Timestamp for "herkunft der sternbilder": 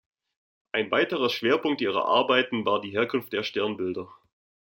2.89-4.11